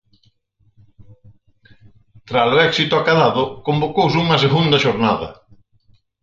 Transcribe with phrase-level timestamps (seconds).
[2.27, 5.27] Tralo éxito acadado, convocouse unha segunda xornada.